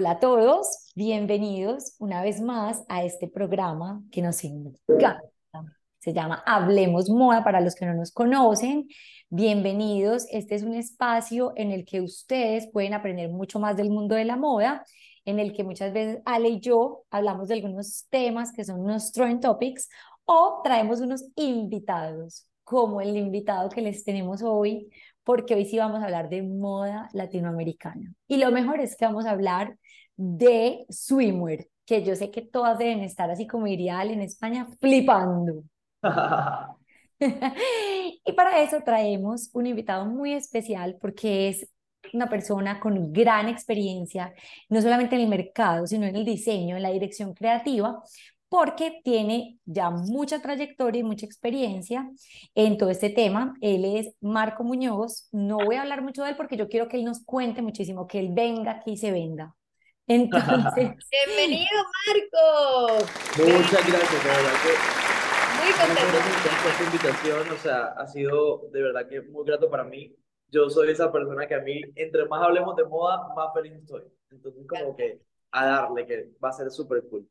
[0.00, 5.20] Hola a todos, bienvenidos una vez más a este programa que nos encanta.
[5.98, 8.86] Se llama Hablemos Moda para los que no nos conocen.
[9.28, 14.14] Bienvenidos, este es un espacio en el que ustedes pueden aprender mucho más del mundo
[14.14, 14.84] de la moda,
[15.24, 19.10] en el que muchas veces Ale y yo hablamos de algunos temas que son unos
[19.10, 19.88] trend topics
[20.26, 24.92] o traemos unos invitados, como el invitado que les tenemos hoy,
[25.28, 28.14] porque hoy sí vamos a hablar de moda latinoamericana.
[28.28, 29.76] Y lo mejor es que vamos a hablar
[30.16, 35.64] de swimwear, que yo sé que todas deben estar así como diría en España, flipando.
[37.20, 41.68] y para eso traemos un invitado muy especial porque es
[42.14, 44.32] una persona con gran experiencia,
[44.70, 48.02] no solamente en el mercado, sino en el diseño, en la dirección creativa,
[48.48, 52.10] porque tiene ya mucha trayectoria y mucha experiencia
[52.54, 53.54] en todo este tema.
[53.60, 55.28] Él es Marco Muñoz.
[55.32, 58.06] No voy a hablar mucho de él porque yo quiero que él nos cuente muchísimo,
[58.06, 59.54] que él venga aquí y se venda.
[60.06, 60.92] Entonces...
[61.26, 63.04] Bienvenido, Marco.
[63.36, 65.08] Muchas gracias, de verdad que...
[65.58, 66.18] Muy contento.
[66.62, 70.14] por esta invitación, o sea, ha sido de verdad que muy grato para mí.
[70.50, 74.02] Yo soy esa persona que a mí, entre más hablemos de moda, más feliz estoy.
[74.30, 77.28] Entonces, como que a darle, que va a ser súper cool.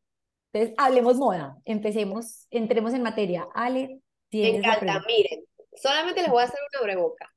[0.58, 1.58] Entonces, hablemos moda.
[1.66, 3.47] Empecemos, entremos en materia.
[3.53, 5.03] Ale, Me encanta.
[5.05, 7.31] Miren, solamente les voy a hacer una breboca.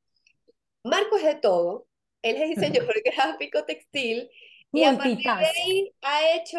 [0.84, 1.86] Marco es de todo.
[2.22, 4.30] Él es diseñador gráfico textil.
[4.72, 6.58] Y a partir de ahí ha hecho,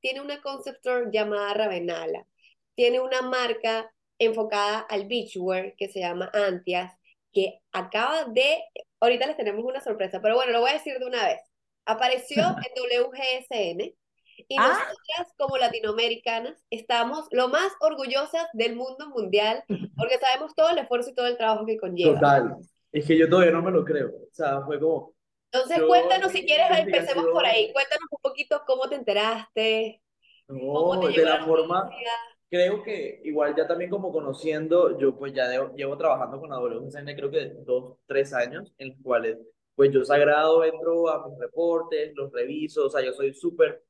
[0.00, 2.26] tiene una concept store llamada Ravenala.
[2.74, 6.92] Tiene una marca enfocada al beachwear que se llama Antias,
[7.32, 8.62] que acaba de,
[8.98, 11.40] ahorita les tenemos una sorpresa, pero bueno, lo voy a decir de una vez.
[11.84, 13.94] Apareció en WGSN,
[14.48, 14.68] y ah.
[14.68, 19.64] nosotras como latinoamericanas estamos lo más orgullosas del mundo mundial
[19.96, 22.14] porque sabemos todo el esfuerzo y todo el trabajo que conlleva.
[22.14, 22.56] Total.
[22.92, 24.08] Es que yo todavía no me lo creo.
[24.08, 25.14] O sea, fue como...
[25.52, 27.72] Entonces cuéntanos si quieres, empecemos por ahí.
[27.72, 30.00] Cuéntanos un poquito cómo te enteraste.
[30.48, 31.90] No, de la, forma...
[32.48, 37.14] Creo que igual ya también como conociendo, yo pues ya llevo trabajando con la WCN
[37.14, 39.38] creo que dos, tres años, en los cuales
[39.76, 43.82] pues yo sagrado entro a mis reportes, los reviso, o sea, yo soy súper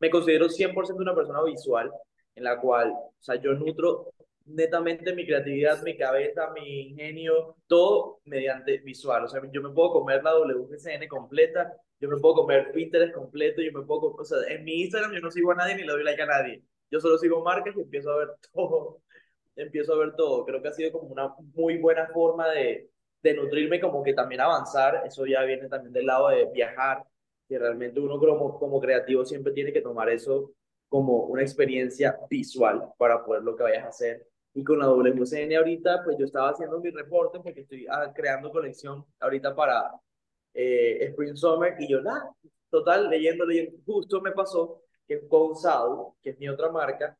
[0.00, 1.90] me considero 100% una persona visual,
[2.34, 4.12] en la cual, o sea, yo nutro
[4.48, 9.24] netamente mi creatividad, mi cabeza, mi ingenio, todo mediante visual.
[9.24, 13.60] O sea, yo me puedo comer la WGCN completa, yo me puedo comer Pinterest completo,
[13.62, 15.92] yo me puedo, o sea, en mi Instagram yo no sigo a nadie ni le
[15.92, 16.62] doy like a nadie.
[16.90, 19.02] Yo solo sigo marcas y empiezo a ver todo,
[19.56, 20.44] empiezo a ver todo.
[20.44, 22.90] Creo que ha sido como una muy buena forma de,
[23.22, 25.02] de nutrirme, como que también avanzar.
[25.06, 27.04] Eso ya viene también del lado de viajar,
[27.48, 30.52] que realmente uno como, como creativo siempre tiene que tomar eso
[30.88, 34.26] como una experiencia visual para poder lo que vayas a hacer.
[34.54, 38.50] Y con la WCN ahorita, pues yo estaba haciendo mi reporte porque estoy ah, creando
[38.50, 39.92] colección ahorita para
[40.54, 42.30] eh, Spring Summer y yo, nada,
[42.70, 47.16] total, leyendo, leyendo, justo me pasó que con Sal, que es mi otra marca,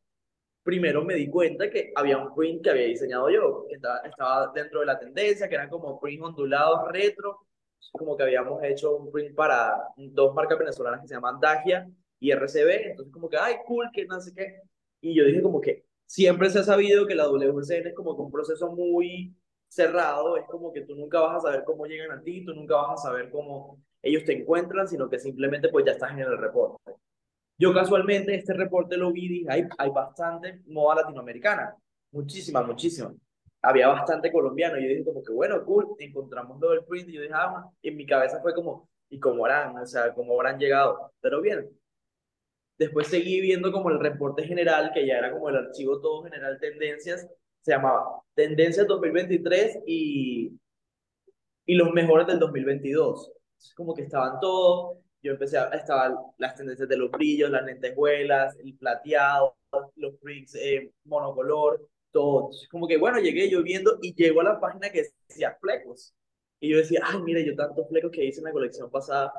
[0.63, 4.53] primero me di cuenta que había un print que había diseñado yo, que estaba, estaba
[4.55, 7.48] dentro de la tendencia, que eran como print ondulados retro,
[7.93, 11.89] como que habíamos hecho un print para dos marcas venezolanas que se llaman Dagia
[12.21, 14.61] y RCB, entonces como que, ay, cool, que no sé qué.
[15.01, 18.23] Y yo dije como que siempre se ha sabido que la WCN es como que
[18.23, 19.35] un proceso muy
[19.69, 22.77] cerrado, es como que tú nunca vas a saber cómo llegan a ti, tú nunca
[22.77, 26.39] vas a saber cómo ellos te encuentran, sino que simplemente pues ya estás en el
[26.39, 26.95] reporte.
[27.59, 31.77] Yo casualmente este reporte lo vi y dije, hay, hay bastante moda latinoamericana,
[32.13, 33.15] muchísima, muchísima
[33.63, 34.79] había bastante colombiano.
[34.79, 37.09] Y yo dije como que, bueno, cool, encontramos lo del print.
[37.09, 39.77] Y yo dije, ah, y en mi cabeza fue como, ¿y cómo harán?
[39.77, 41.13] O sea, ¿cómo habrán llegado?
[41.21, 41.69] Pero bien.
[42.79, 46.59] Después seguí viendo como el reporte general, que ya era como el archivo todo general
[46.61, 47.29] tendencias,
[47.63, 50.53] se llamaba Tendencias 2023 y,
[51.67, 53.33] y los mejores del 2022.
[53.59, 57.65] Entonces, como que estaban todos, yo empecé a, estaban las tendencias de los brillos, las
[57.65, 59.57] lentejuelas, el plateado,
[59.97, 62.51] los prints eh, monocolor, todo.
[62.71, 66.15] como que, bueno, llegué yo viendo y llegó a la página que decía flecos.
[66.61, 69.33] Y yo decía, ay, mira, yo tantos flecos que hice en la colección pasada.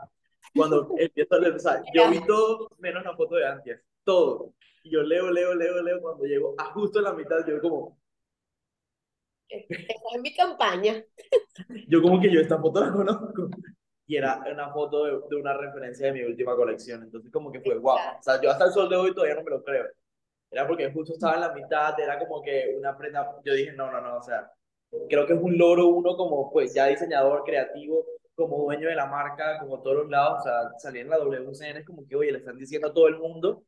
[0.55, 4.53] Cuando empiezo a leer, o sea, yo vi todo menos la foto de antes, todo.
[4.83, 7.99] Y yo leo, leo, leo, leo, cuando llego a justo la mitad, yo como...
[9.49, 11.03] Esa es mi campaña.
[11.89, 13.49] Yo como que yo esta foto la conozco.
[14.05, 17.01] Y era una foto de, de una referencia de mi última colección.
[17.01, 17.97] Entonces como que fue guau.
[17.97, 19.85] O sea, yo hasta el sol de hoy todavía no me lo creo
[20.51, 23.91] era porque justo estaba en la mitad, era como que una prenda, yo dije, no,
[23.91, 24.51] no, no, o sea,
[25.07, 28.05] creo que es un logro uno como pues ya diseñador creativo,
[28.35, 31.77] como dueño de la marca, como todos los lados, o sea, salir en la WCN
[31.77, 33.63] es como que, oye, le están diciendo a todo el mundo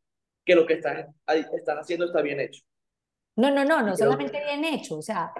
[0.45, 2.63] que lo que están, están haciendo está bien hecho.
[3.35, 5.33] No, no, no, no solamente bien hecho, o sea,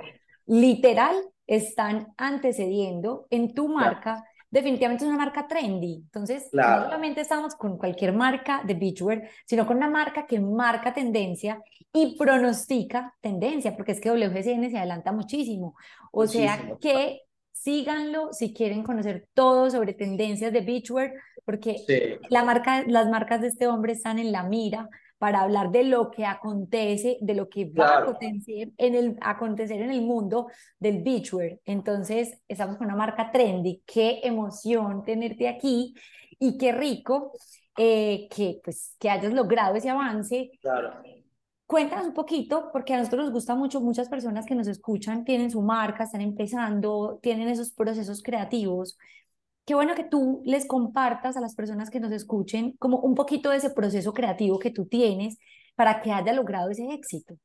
[0.45, 1.15] literal
[1.47, 5.95] están antecediendo en tu marca definitivamente es una marca trendy.
[5.95, 10.93] Entonces, no solamente estamos con cualquier marca de beachwear, sino con una marca que marca
[10.93, 11.61] tendencia
[11.93, 15.75] y pronostica tendencia, porque es que WGCN se adelanta muchísimo.
[16.11, 17.21] O sea que
[17.53, 21.13] síganlo si quieren conocer todo sobre tendencias de beachwear,
[21.45, 24.89] porque la marca, las marcas de este hombre están en la mira
[25.21, 29.79] para hablar de lo que acontece, de lo que va a acontecer en, el, acontecer
[29.79, 30.47] en el mundo
[30.79, 31.59] del beachwear.
[31.63, 33.83] Entonces, estamos con una marca trendy.
[33.85, 35.93] Qué emoción tenerte aquí
[36.39, 37.33] y qué rico
[37.77, 40.49] eh, que, pues, que hayas logrado ese avance.
[40.59, 40.91] Claro.
[41.67, 45.51] Cuéntanos un poquito, porque a nosotros nos gusta mucho, muchas personas que nos escuchan tienen
[45.51, 48.97] su marca, están empezando, tienen esos procesos creativos
[49.65, 53.49] qué bueno que tú les compartas a las personas que nos escuchen como un poquito
[53.49, 55.37] de ese proceso creativo que tú tienes
[55.75, 57.35] para que haya logrado ese éxito.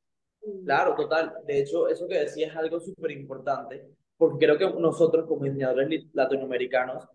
[0.65, 1.33] Claro, total.
[1.45, 3.85] De hecho, eso que decías es algo súper importante,
[4.17, 7.07] porque creo que nosotros como diseñadores latinoamericanos,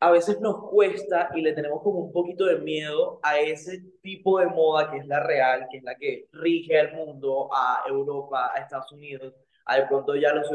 [0.00, 4.38] a veces nos cuesta y le tenemos como un poquito de miedo a ese tipo
[4.38, 8.52] de moda que es la real, que es la que rige al mundo, a Europa,
[8.54, 9.34] a Estados Unidos,
[9.64, 10.46] a de pronto ya los,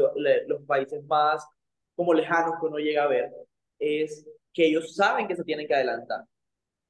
[0.46, 1.46] los países más
[1.94, 3.30] como lejanos que uno llega a ver
[3.84, 6.24] es que ellos saben que se tienen que adelantar.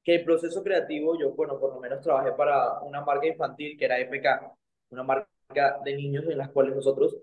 [0.03, 3.85] Que el proceso creativo, yo, bueno, por lo menos trabajé para una marca infantil que
[3.85, 4.51] era EPK,
[4.91, 7.17] una marca de niños en las cuales nosotros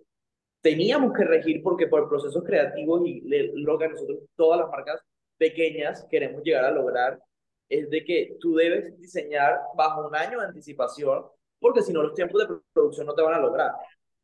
[0.60, 3.22] teníamos que regir porque por procesos creativos y
[3.54, 5.00] lo que nosotros, todas las marcas
[5.36, 7.20] pequeñas queremos llegar a lograr,
[7.68, 11.24] es de que tú debes diseñar bajo un año de anticipación,
[11.58, 13.72] porque si no los tiempos de producción no te van a lograr.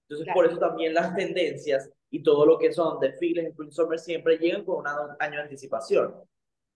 [0.09, 3.99] Entonces, por eso también las tendencias y todo lo que son desfiles en Spring Summer
[3.99, 6.15] siempre llegan con un año de anticipación.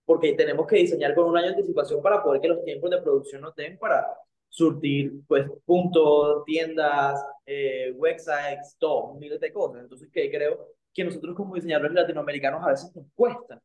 [0.05, 3.01] Porque tenemos que diseñar con un año de anticipación para poder que los tiempos de
[3.01, 4.07] producción nos den para
[4.49, 9.83] surtir pues puntos, tiendas, eh, websites, todo, miles de cosas.
[9.83, 13.63] Entonces, que creo que nosotros como diseñadores latinoamericanos a veces nos cuesta.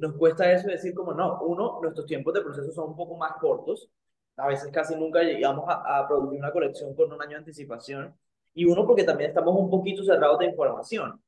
[0.00, 3.34] Nos cuesta eso decir como no, uno, nuestros tiempos de proceso son un poco más
[3.40, 3.88] cortos.
[4.36, 8.16] A veces casi nunca llegamos a, a producir una colección con un año de anticipación
[8.54, 11.20] y uno porque también estamos un poquito cerrados de información.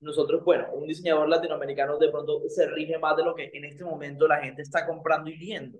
[0.00, 3.84] Nosotros, bueno, un diseñador latinoamericano de pronto se rige más de lo que en este
[3.84, 5.78] momento la gente está comprando y viendo.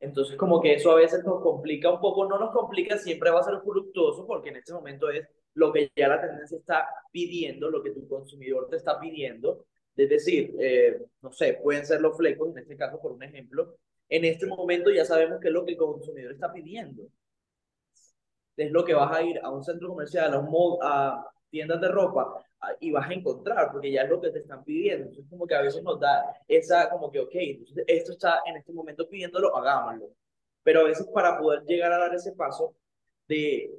[0.00, 3.40] Entonces, como que eso a veces nos complica un poco, no nos complica, siempre va
[3.40, 7.70] a ser fructuoso porque en este momento es lo que ya la tendencia está pidiendo,
[7.70, 9.66] lo que tu consumidor te está pidiendo.
[9.94, 13.76] Es decir, eh, no sé, pueden ser los flecos, en este caso, por un ejemplo.
[14.08, 17.02] En este momento ya sabemos qué es lo que el consumidor está pidiendo
[18.64, 21.88] es lo que vas a ir a un centro comercial, a, un a tiendas de
[21.88, 22.44] ropa
[22.78, 25.08] y vas a encontrar, porque ya es lo que te están pidiendo.
[25.08, 28.56] Entonces, como que a veces nos da esa, como que, ok, entonces esto está en
[28.56, 30.10] este momento pidiéndolo, hagámoslo.
[30.62, 32.74] Pero a veces para poder llegar a dar ese paso
[33.26, 33.70] de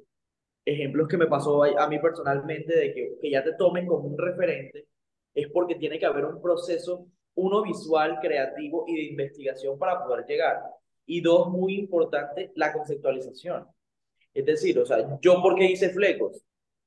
[0.66, 4.18] ejemplos que me pasó a, mí personalmente, de que, que ya te tomen como un
[4.18, 4.88] referente,
[5.34, 10.26] es porque tiene que haber un proceso, uno visual, creativo y de investigación para poder
[10.26, 10.62] llegar.
[11.06, 13.68] Y dos, muy importante, la conceptualización.
[14.34, 16.42] Es decir, o sea, ¿yo por qué hice flecos?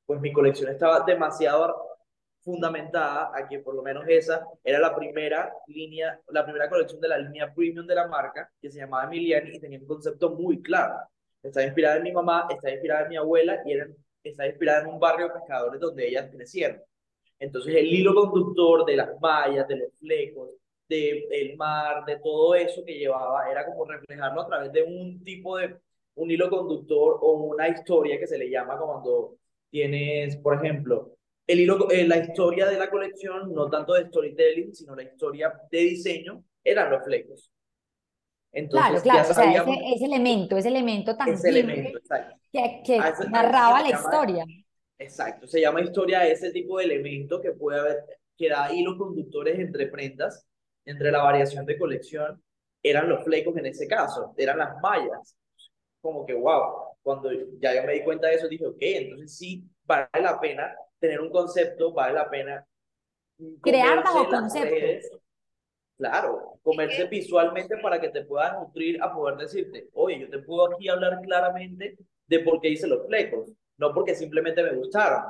[0.07, 1.95] Pues mi colección estaba demasiado
[2.43, 7.09] fundamentada a que por lo menos esa era la primera línea, la primera colección de
[7.09, 10.63] la línea premium de la marca, que se llamaba Emiliani y tenía un concepto muy
[10.63, 10.95] claro.
[11.43, 13.87] Está inspirada en mi mamá, está inspirada en mi abuela y era,
[14.23, 16.83] está inspirada en un barrio de pescadores donde ellas crecieron.
[17.39, 20.51] Entonces el hilo conductor de las vallas, de los flecos,
[20.89, 25.57] del mar, de todo eso que llevaba, era como reflejarlo a través de un tipo
[25.57, 25.77] de
[26.17, 29.37] un hilo conductor o una historia que se le llama cuando
[29.71, 31.17] tienes, por ejemplo,
[31.47, 35.53] el hilo, eh, la historia de la colección, no tanto de storytelling, sino la historia
[35.71, 37.51] de diseño, eran los flecos.
[38.53, 41.99] Entonces, claro, claro, ese, elemento, ese elemento tan ese elemento,
[42.53, 44.45] que, que narraba la historia.
[44.97, 48.05] Exacto, se llama historia ese tipo de elemento que puede haber,
[48.39, 50.47] que da hilos conductores entre prendas,
[50.85, 52.41] entre la variación de colección,
[52.81, 55.37] eran los flecos en ese caso, eran las mallas
[56.05, 59.65] como que, wow, cuando ya yo me di cuenta de eso, dije, ok, entonces sí,
[59.85, 62.67] vale la pena tener un concepto, vale la pena
[63.63, 65.19] crear bajo conceptos.
[65.97, 70.75] Claro, comerse visualmente para que te puedas nutrir a poder decirte, oye, yo te puedo
[70.75, 71.97] aquí hablar claramente
[72.27, 75.23] de por qué hice los flecos, no porque simplemente me gustaron.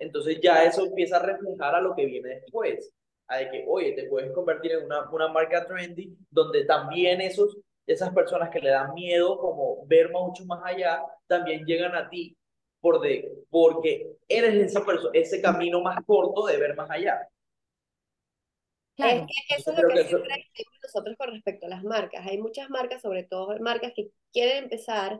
[0.00, 2.90] Entonces ya eso empieza a reflejar a lo que viene después,
[3.28, 7.56] a de que, oye, te puedes convertir en una, una marca trendy donde también esos
[7.92, 12.36] esas personas que le dan miedo como ver mucho más allá, también llegan a ti
[12.80, 17.28] por de, porque eres esa persona, ese camino más corto de ver más allá.
[18.94, 19.26] Claro.
[19.28, 22.26] Es que eso es lo que, siempre decimos nosotros con respecto a las marcas.
[22.26, 25.18] Hay muchas marcas, sobre todo marcas que quieren empezar,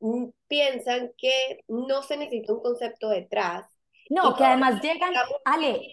[0.00, 3.66] mm, piensan que no se necesita un concepto detrás.
[4.10, 5.14] No, que además llegan,
[5.44, 5.90] Ale,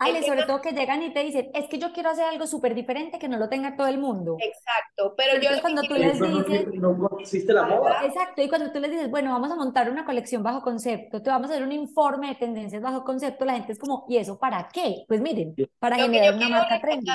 [0.00, 2.74] Ale, sobre todo que llegan y te dicen, es que yo quiero hacer algo súper
[2.74, 4.38] diferente que no lo tenga todo el mundo.
[4.40, 6.66] Exacto, pero yo cuando tú les dices...
[6.72, 8.06] No, existe la moda.
[8.06, 11.28] Exacto, y cuando tú les dices, bueno, vamos a montar una colección bajo concepto, te
[11.28, 14.38] vamos a hacer un informe de tendencias bajo concepto, la gente es como, ¿y eso
[14.38, 15.04] para qué?
[15.06, 17.10] Pues miren, para generar una marca trendy.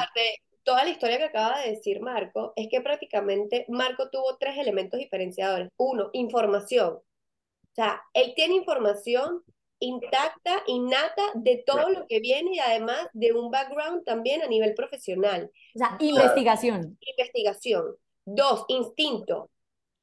[0.64, 5.00] toda la historia que acaba de decir Marco es que prácticamente Marco tuvo tres elementos
[5.00, 5.70] diferenciadores.
[5.78, 6.94] Uno, información.
[6.94, 9.44] O sea, él tiene información
[9.86, 14.74] intacta, innata de todo lo que viene y además de un background también a nivel
[14.74, 15.52] profesional.
[15.76, 16.98] O sea, investigación.
[17.00, 17.96] Investigación.
[18.26, 19.50] Dos, instinto.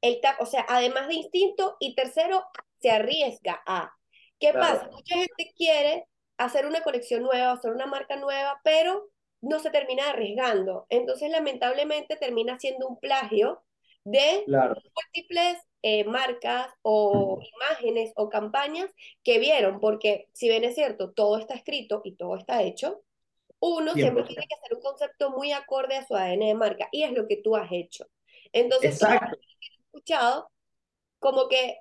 [0.01, 1.77] El o sea, además de instinto.
[1.79, 2.43] Y tercero,
[2.79, 3.93] se arriesga a.
[4.39, 4.89] ¿Qué pasa?
[4.91, 9.09] Mucha gente quiere hacer una colección nueva, hacer una marca nueva, pero
[9.41, 10.85] no se termina arriesgando.
[10.89, 13.63] Entonces, lamentablemente, termina siendo un plagio
[14.03, 18.89] de múltiples eh, marcas o imágenes o campañas
[19.23, 23.03] que vieron, porque si bien es cierto, todo está escrito y todo está hecho,
[23.59, 27.03] uno siempre tiene que hacer un concepto muy acorde a su ADN de marca y
[27.03, 28.07] es lo que tú has hecho.
[28.51, 29.37] Entonces, Exacto.
[29.85, 30.49] escuchado
[31.23, 31.79] como que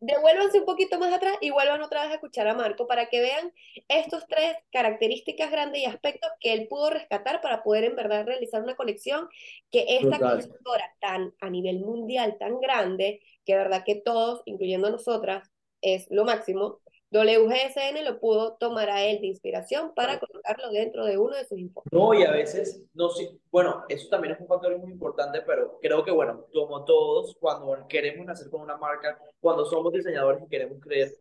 [0.00, 3.20] devuélvanse un poquito más atrás y vuelvan otra vez a escuchar a Marco para que
[3.20, 3.52] vean
[3.86, 8.62] estos tres características grandes y aspectos que él pudo rescatar para poder en verdad realizar
[8.62, 9.28] una colección
[9.70, 15.52] que esta consultora tan a nivel mundial tan grande, que verdad que todos, incluyendo nosotras,
[15.82, 16.80] es lo máximo,
[17.12, 21.58] WGSN lo pudo tomar a él de inspiración para colocarlo dentro de uno de sus
[21.58, 21.92] informes.
[21.92, 25.78] No, y a veces, no sé, bueno, eso también es un factor muy importante, pero
[25.82, 30.48] creo que, bueno, como todos, cuando queremos nacer con una marca, cuando somos diseñadores y
[30.48, 31.14] queremos creer,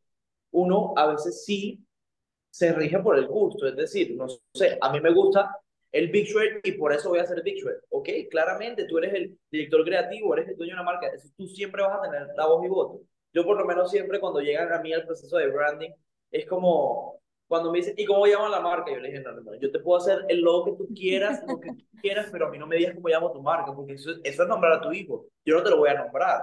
[0.52, 1.86] uno a veces sí
[2.50, 5.58] se rige por el gusto, es decir, no sé, a mí me gusta
[5.92, 8.10] el Big Shred y por eso voy a hacer Big Shred, ¿ok?
[8.30, 11.98] Claramente, tú eres el director creativo, eres el dueño de una marca, tú siempre vas
[11.98, 13.02] a tener la voz y voto
[13.34, 15.92] yo por lo menos siempre cuando llegan a mí al proceso de branding,
[16.32, 18.94] es como cuando me dicen, ¿y cómo llaman la marca?
[18.94, 21.44] Yo le dije, no, no, no, yo te puedo hacer el logo que tú quieras,
[21.46, 23.94] lo que tú quieras, pero a mí no me digas cómo llamo tu marca, porque
[23.94, 25.26] eso, eso es nombrar a tu hijo.
[25.44, 26.42] Yo no te lo voy a nombrar.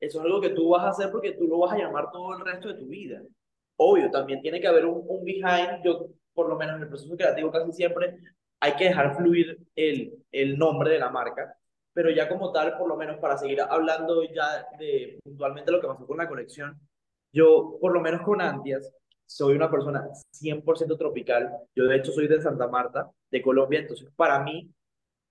[0.00, 2.36] Eso es algo que tú vas a hacer porque tú lo vas a llamar todo
[2.36, 3.22] el resto de tu vida.
[3.76, 5.84] Obvio, también tiene que haber un, un behind.
[5.84, 8.16] Yo, por lo menos en el proceso creativo, casi siempre
[8.58, 11.56] hay que dejar fluir el, el nombre de la marca
[11.94, 15.86] pero ya como tal, por lo menos para seguir hablando ya de puntualmente lo que
[15.86, 16.78] pasó con la colección,
[17.32, 18.92] yo por lo menos con Antias
[19.24, 24.08] soy una persona 100% tropical, yo de hecho soy de Santa Marta, de Colombia, entonces
[24.16, 24.70] para mí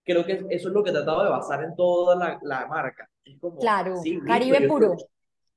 [0.06, 3.08] creo que eso es lo que he tratado de basar en toda la, la marca.
[3.24, 4.96] Es como, claro, Caribe puro.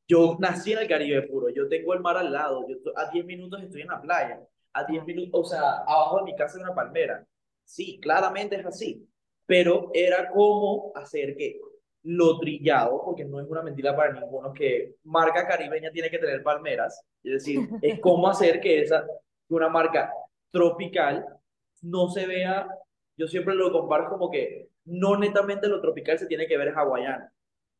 [0.08, 3.25] Yo nací en el Caribe puro, yo tengo el mar al lado, yo a 10
[3.25, 4.40] minutos estoy en la playa,
[4.72, 7.25] a 10 minutos, o sea, abajo de mi casa hay una palmera.
[7.64, 9.08] Sí, claramente es así
[9.46, 11.60] pero era como hacer que
[12.02, 16.42] lo trillado, porque no es una mentira para ninguno que marca caribeña tiene que tener
[16.42, 19.04] palmeras, es decir, es como hacer que esa,
[19.48, 20.12] una marca
[20.50, 21.26] tropical
[21.82, 22.68] no se vea,
[23.16, 27.28] yo siempre lo comparo como que no netamente lo tropical se tiene que ver hawaiano.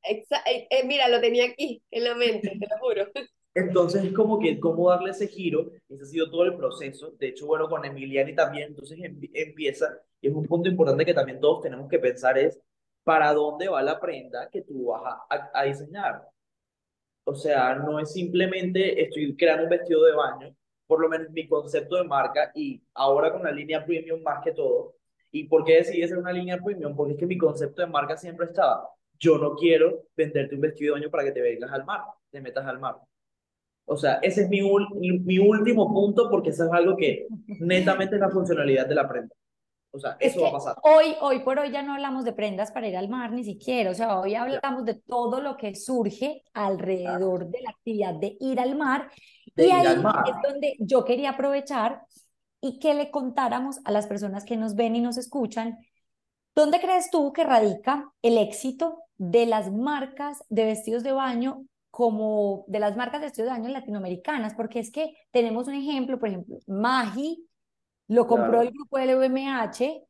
[0.03, 0.25] Eh,
[0.71, 3.07] eh, mira, lo tenía aquí en la mente, te lo juro.
[3.57, 7.13] Entonces es como que cómo darle ese giro, ese ha sido todo el proceso.
[7.19, 8.99] De hecho, bueno, con Emiliani también, entonces
[9.33, 12.61] empieza, y es un punto importante que también todos tenemos que pensar es,
[13.03, 16.23] ¿para dónde va la prenda que tú vas a, a diseñar?
[17.25, 20.55] O sea, no es simplemente estoy creando un vestido de baño,
[20.87, 24.53] por lo menos mi concepto de marca, y ahora con la línea premium más que
[24.53, 24.97] todo.
[25.31, 26.95] ¿Y por qué decidí hacer una línea premium?
[26.95, 28.87] Porque es que mi concepto de marca siempre estaba,
[29.19, 32.41] yo no quiero venderte un vestido de baño para que te vengas al mar, te
[32.43, 32.97] metas al mar.
[33.87, 37.27] O sea, ese es mi, mi último punto porque eso es algo que
[37.61, 39.35] netamente es la funcionalidad de la prenda.
[39.93, 40.77] O sea, eso va a pasar.
[40.83, 43.91] Hoy, hoy por hoy ya no hablamos de prendas para ir al mar ni siquiera.
[43.91, 48.61] O sea, hoy hablamos de todo lo que surge alrededor de la actividad de ir
[48.61, 49.11] al mar.
[49.57, 52.03] y ahí es donde yo quería aprovechar
[52.61, 55.79] y que le contáramos a las personas que nos ven y nos escuchan,
[56.55, 61.65] ¿dónde crees tú que radica el éxito de las marcas de vestidos de baño
[61.97, 66.19] como de las marcas de estudio de baño latinoamericanas, porque es que tenemos un ejemplo,
[66.19, 67.49] por ejemplo, Magi
[68.07, 70.05] lo compró el grupo LVMH.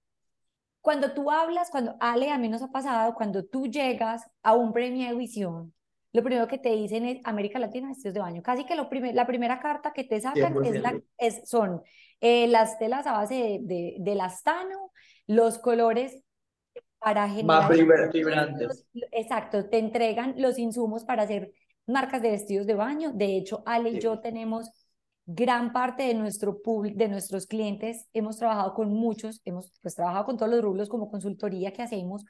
[0.81, 4.73] Cuando tú hablas, cuando Ale, a mí nos ha pasado, cuando tú llegas a un
[4.73, 5.73] premio de visión,
[6.12, 8.43] lo primero que te dicen es América Latina, vestidos de baño.
[8.43, 11.83] Casi que lo la primera carta que te sacan es la, es, son
[12.21, 14.90] eh, las telas a base de, de, elastano,
[15.28, 16.21] los colores
[16.99, 17.71] para generar...
[17.71, 18.88] Más vibrantes.
[19.12, 21.52] Exacto, te entregan los insumos para hacer
[21.87, 23.12] marcas de vestidos de baño.
[23.12, 24.71] De hecho, Ale y yo tenemos
[25.26, 30.37] gran parte de, nuestro de nuestros clientes, hemos trabajado con muchos, hemos pues, trabajado con
[30.37, 32.25] todos los rubros como consultoría que hacemos,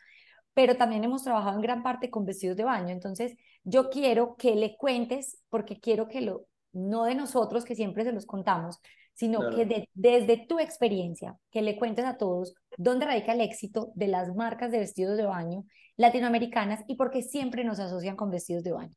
[0.55, 2.89] pero también hemos trabajado en gran parte con vestidos de baño.
[2.89, 8.05] Entonces, yo quiero que le cuentes, porque quiero que lo, no de nosotros, que siempre
[8.05, 8.81] se los contamos,
[9.13, 14.09] sino que desde tu experiencia, que le cuentes a todos dónde radica el éxito de
[14.09, 15.65] las marcas de vestidos de baño
[15.97, 18.95] latinoamericanas y por qué siempre nos asocian con vestidos de baño.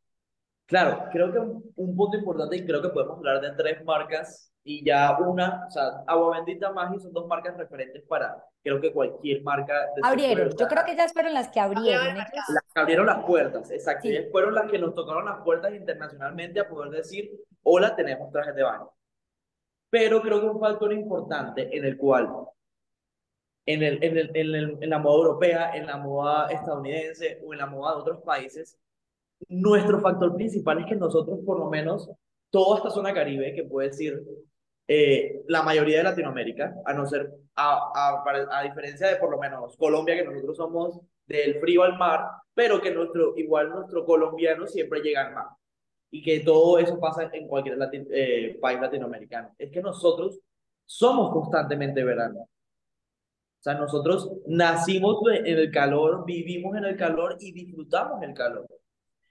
[0.70, 4.86] Claro, creo que un, punto importante y creo que podemos hablar de tres marcas y
[4.86, 9.42] ya una, o sea, Agua Bendita Magi son dos marcas referentes para, creo que cualquier
[9.42, 9.74] marca.
[9.96, 12.16] De abrieron, yo creo que ellas fueron las que abrieron.
[12.16, 14.08] Las que abrieron las puertas, exacto.
[14.08, 17.32] Ellas fueron las que nos tocaron las puertas internacionalmente a poder decir,
[17.64, 18.92] hola, tenemos trajes de baño.
[19.90, 22.30] Pero creo que un factor importante en el cual
[23.66, 27.54] en, el, en, el, en, el, en la moda europea, en la moda estadounidense o
[27.54, 28.78] en la moda de otros países,
[29.48, 32.10] nuestro factor principal es que nosotros, por lo menos,
[32.50, 34.22] toda esta zona caribe, que puede decir
[34.88, 39.38] eh, la mayoría de Latinoamérica, a no ser, a, a, a, diferencia de por lo
[39.38, 44.66] menos Colombia, que nosotros somos del frío al mar, pero que nuestro, igual nuestro colombiano
[44.68, 45.46] siempre llega al mar.
[46.12, 47.78] Y que todo eso pasa en cualquier
[48.12, 49.54] eh, país latinoamericano.
[49.60, 50.40] Es que nosotros
[50.86, 52.40] somos constantemente verano.
[52.40, 58.66] O sea, nosotros nacimos en el calor, vivimos en el calor y disfrutamos el calor.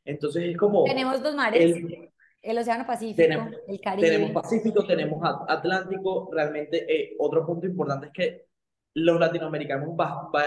[0.09, 0.85] Entonces es como...
[0.85, 1.77] Tenemos dos mares,
[2.41, 4.09] el, Océano Pacífico, el Caribe.
[4.09, 6.31] Tenemos Pacífico, tenemos Atlántico.
[6.33, 8.47] Realmente eh, otro punto importante es que
[8.95, 9.91] los latinoamericanos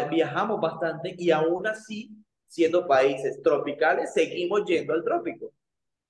[0.10, 2.10] viajamos bastante y aún así,
[2.48, 5.52] siendo países tropicales, seguimos yendo al trópico.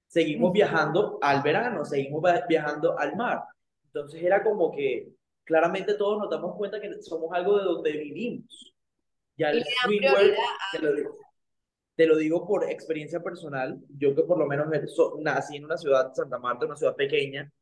[0.07, 3.43] Seguimos viajando al verano, seguimos viajando al mar.
[3.85, 5.09] Entonces era como que
[5.43, 8.73] claramente todos nos damos cuenta que somos algo de donde vivimos.
[9.35, 10.15] Ya el swimwear,
[12.01, 14.65] te lo digo por experiencia personal, yo que por lo menos
[15.19, 17.53] nací en una ciudad, Santa Marta, una ciudad pequeña,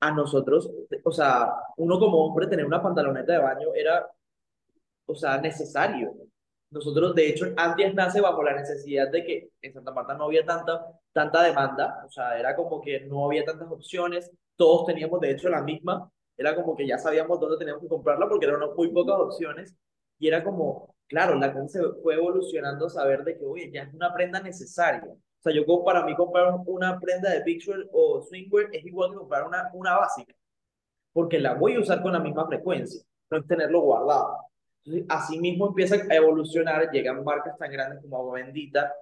[0.00, 0.70] a nosotros,
[1.02, 4.06] o sea, uno como hombre tener una pantaloneta de baño era,
[5.06, 6.12] o sea, necesario.
[6.68, 10.44] Nosotros, de hecho, antes nace bajo la necesidad de que en Santa Marta no había
[10.44, 15.30] tanta, tanta demanda, o sea, era como que no había tantas opciones, todos teníamos de
[15.30, 18.92] hecho la misma, era como que ya sabíamos dónde teníamos que comprarla porque eran muy
[18.92, 19.74] pocas opciones,
[20.18, 23.82] y era como, claro, la gente se fue evolucionando a saber de que, oye, ya
[23.82, 25.04] es una prenda necesaria.
[25.06, 29.10] O sea, yo como para mí comprar una prenda de picture o swingwear es igual
[29.10, 30.34] que comprar una, una básica,
[31.12, 34.38] porque la voy a usar con la misma frecuencia, no es tenerlo guardado.
[34.84, 38.92] Entonces, así mismo empieza a evolucionar, llegan marcas tan grandes como Agua Bendita,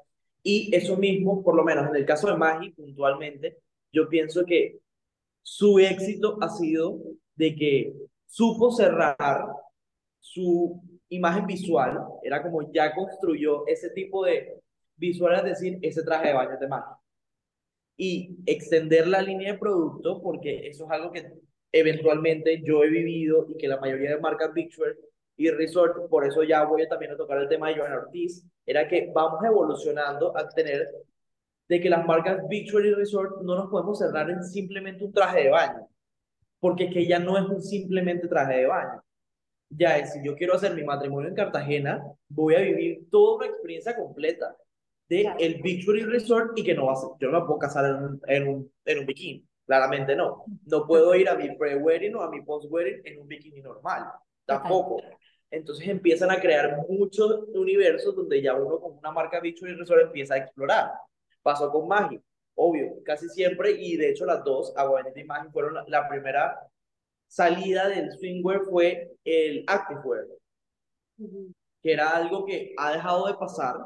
[0.42, 3.58] y eso mismo, por lo menos en el caso de Magi, puntualmente,
[3.92, 4.78] yo pienso que
[5.42, 6.98] su éxito ha sido
[7.34, 7.94] de que
[8.26, 9.48] supo cerrar
[10.20, 14.60] su imagen visual, era como ya construyó ese tipo de
[14.96, 16.96] visual, es decir, ese traje de baño de magia.
[17.96, 21.32] Y extender la línea de producto, porque eso es algo que
[21.72, 24.96] eventualmente yo he vivido y que la mayoría de marcas Beachwear
[25.36, 28.88] y Resort, por eso ya voy también a tocar el tema de Joan Ortiz, era
[28.88, 30.90] que vamos evolucionando a tener
[31.68, 35.44] de que las marcas Beachwear y Resort no nos podemos cerrar en simplemente un traje
[35.44, 35.88] de baño,
[36.60, 39.05] porque que ya no es un simplemente traje de baño
[39.68, 43.46] ya es, si yo quiero hacer mi matrimonio en Cartagena, voy a vivir toda una
[43.46, 44.56] experiencia completa
[45.08, 47.84] de el Beach Resort y que no va a ser, yo no me puedo casar
[47.84, 50.44] en un, en un, en un bikini, claramente no.
[50.66, 54.10] No puedo ir a mi pre-wedding o a mi post-wedding en un bikini normal,
[54.44, 55.00] tampoco.
[55.50, 60.34] Entonces empiezan a crear muchos universos donde ya uno con una marca Beach Resort empieza
[60.34, 60.90] a explorar.
[61.42, 62.20] Pasó con Magi,
[62.56, 66.58] obvio, casi siempre, y de hecho las dos, Aguanete y Magi, fueron la primera
[67.28, 70.26] salida del swingwear fue el activewear,
[71.82, 73.76] que era algo que ha dejado de pasar,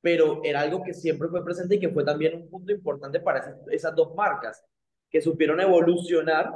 [0.00, 3.56] pero era algo que siempre fue presente y que fue también un punto importante para
[3.70, 4.62] esas, dos marcas,
[5.10, 6.54] que supieron evolucionar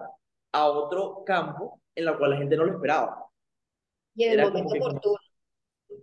[0.53, 3.27] a otro campo en el cual la gente no lo esperaba.
[4.15, 5.19] Y en el momento oportuno.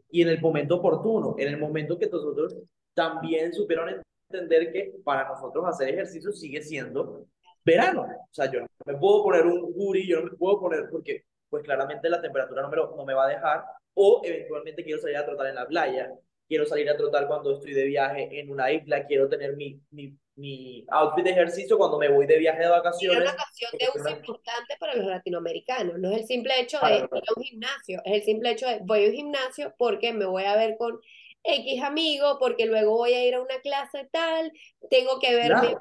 [0.09, 2.55] Y en el momento oportuno, en el momento que nosotros
[2.93, 7.25] también supieron entender que para nosotros hacer ejercicio sigue siendo
[7.67, 8.03] verano.
[8.03, 11.25] O sea, yo no me puedo poner un hoodie, yo no me puedo poner porque
[11.49, 15.17] pues claramente la temperatura no me, no me va a dejar o eventualmente quiero salir
[15.17, 16.11] a trotar en la playa,
[16.47, 20.15] quiero salir a trotar cuando estoy de viaje en una isla, quiero tener mi, mi,
[20.35, 23.17] mi outfit de ejercicio cuando me voy de viaje de vacaciones.
[23.17, 26.97] es una ocasión de uso importante para los latinoamericanos, no es el simple hecho de
[26.97, 30.25] ir a un gimnasio, es el simple hecho de voy a un gimnasio porque me
[30.25, 30.99] voy a ver con
[31.43, 34.51] X amigo, porque luego voy a ir a una clase tal,
[34.89, 35.75] tengo que verme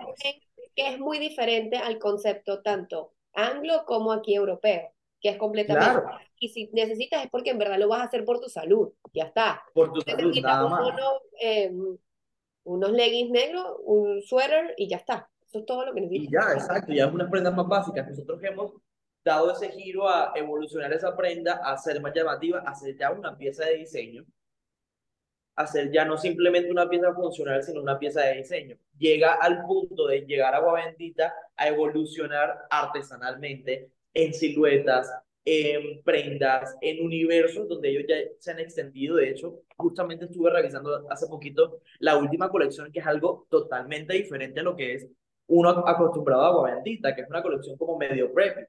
[0.76, 6.02] que es muy diferente al concepto tanto anglo como aquí europeo, que es completamente...
[6.38, 9.24] Y si necesitas es porque en verdad lo vas a hacer por tu salud, ya
[9.24, 9.62] está.
[9.72, 10.92] Por tu salud, nada más.
[11.40, 11.72] Eh,
[12.64, 15.30] unos leggings negros, un suéter y ya está.
[15.46, 16.28] Eso es todo lo que necesitas.
[16.28, 18.06] Y ya, exacto, ya es unas prendas más básicas.
[18.06, 18.72] Nosotros hemos
[19.24, 23.36] dado ese giro a evolucionar esa prenda, a ser más llamativa, a ser ya una
[23.36, 24.26] pieza de diseño
[25.56, 28.76] hacer ya no simplemente una pieza funcional, sino una pieza de diseño.
[28.98, 35.10] Llega al punto de llegar a Agua Bendita a evolucionar artesanalmente en siluetas,
[35.44, 39.16] en prendas, en universos donde ellos ya se han extendido.
[39.16, 44.60] De hecho, justamente estuve revisando hace poquito la última colección, que es algo totalmente diferente
[44.60, 45.08] a lo que es
[45.48, 48.62] uno acostumbrado a Agua Bendita, que es una colección como medio preppy,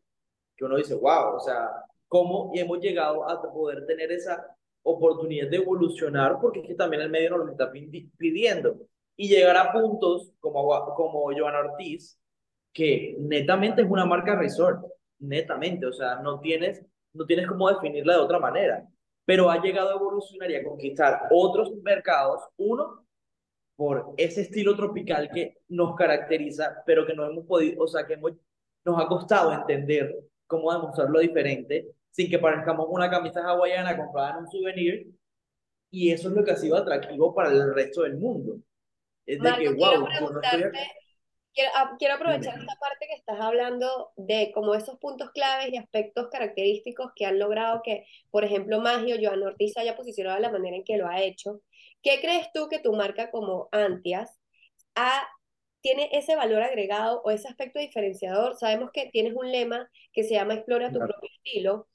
[0.55, 1.69] que uno dice, wow, o sea,
[2.07, 4.56] ¿cómo hemos llegado a poder tener esa
[4.87, 6.37] oportunidad de evolucionar?
[6.41, 8.79] Porque es que también el medio nos lo está pidiendo.
[9.15, 12.19] Y llegar a puntos como, como Joana Ortiz,
[12.73, 14.85] que netamente es una marca resort,
[15.19, 18.87] netamente, o sea, no tienes, no tienes cómo definirla de otra manera,
[19.25, 23.03] pero ha llegado a evolucionar y a conquistar otros mercados, uno,
[23.75, 28.13] por ese estilo tropical que nos caracteriza, pero que no hemos podido, o sea, que
[28.13, 28.33] hemos,
[28.85, 30.15] nos ha costado entender
[30.47, 35.07] cómo demostrarlo diferente sin que parezcamos una camisa hawaiana comprada en un souvenir,
[35.91, 38.57] y eso es lo que ha sido atractivo para el resto del mundo.
[39.25, 40.07] Es de que, wow,
[41.73, 46.27] Ah, quiero, aprovechar esta parte que estás hablando de como esos puntos claves y aspectos
[46.31, 50.75] característicos que han logrado que, por ejemplo, Magio, Joan Ortiz haya posicionado de la manera
[50.75, 51.61] en que lo ha hecho.
[52.03, 54.39] ¿Qué crees tú que tu marca como Antias
[55.81, 58.55] tiene ese valor agregado o ese aspecto diferenciador?
[58.55, 61.87] Sabemos que tienes un lema que se llama Explora tu propio estilo.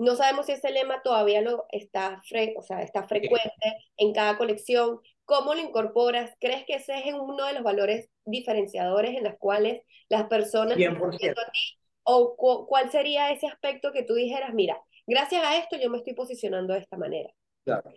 [0.00, 2.22] No sabemos si ese lema todavía lo está,
[2.56, 3.50] o sea, está frecuente
[3.96, 6.36] en cada colección, ¿Cómo lo incorporas?
[6.40, 11.40] ¿Crees que ese es uno de los valores diferenciadores en los cuales las personas 100%.
[11.40, 11.78] a ti?
[12.02, 12.34] ¿O
[12.66, 16.74] cuál sería ese aspecto que tú dijeras, mira, gracias a esto yo me estoy posicionando
[16.74, 17.30] de esta manera?
[17.64, 17.92] Claro.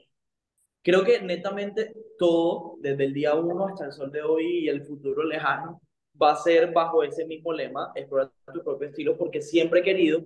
[0.83, 4.83] Creo que netamente todo, desde el día uno hasta el sol de hoy y el
[4.83, 5.81] futuro lejano,
[6.21, 10.23] va a ser bajo ese mismo lema, explorar tu propio estilo, porque siempre he querido,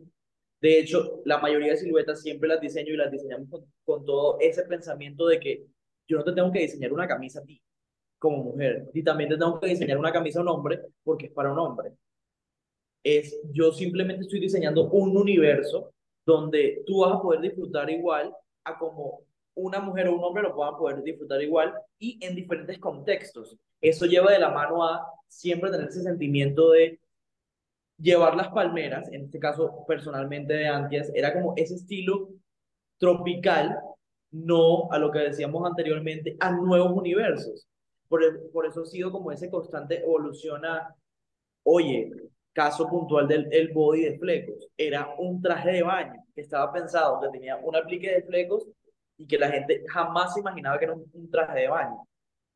[0.60, 3.48] de hecho, la mayoría de siluetas siempre las diseño y las diseñamos
[3.86, 5.65] con todo ese pensamiento de que
[6.08, 7.62] yo no te tengo que diseñar una camisa a ti
[8.20, 11.32] como mujer, y también te tengo que diseñar una camisa a un hombre porque es
[11.32, 11.91] para un hombre.
[13.04, 15.93] Es, yo simplemente estoy diseñando un universo
[16.26, 19.22] donde tú vas a poder disfrutar igual a como
[19.54, 23.58] una mujer o un hombre lo puedan poder disfrutar igual y en diferentes contextos.
[23.80, 27.00] Eso lleva de la mano a siempre tener ese sentimiento de
[27.97, 32.29] llevar las palmeras, en este caso personalmente de Antias, era como ese estilo
[32.97, 33.77] tropical
[34.31, 37.67] no a lo que decíamos anteriormente, a nuevos universos.
[38.07, 40.95] Por, por eso ha sido como ese constante evolución a,
[41.63, 42.12] oye,
[42.53, 47.19] caso puntual del el body de flecos, era un traje de baño que estaba pensado,
[47.21, 48.67] que tenía un aplique de flecos
[49.17, 51.97] y que la gente jamás imaginaba que era un, traje de baño.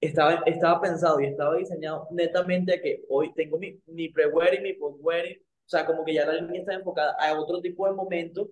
[0.01, 4.73] Estaba, estaba pensado y estaba diseñado netamente a que hoy tengo mi, mi pre-wedding, mi
[4.73, 8.49] post-wedding, o sea, como que ya la línea está enfocada a otro tipo de momentos